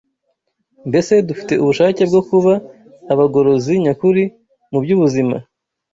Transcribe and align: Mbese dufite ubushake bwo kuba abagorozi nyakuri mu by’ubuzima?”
Mbese 0.89 1.13
dufite 1.27 1.53
ubushake 1.63 2.01
bwo 2.09 2.21
kuba 2.29 2.53
abagorozi 3.13 3.73
nyakuri 3.83 4.23
mu 4.71 4.79
by’ubuzima?” 4.83 5.37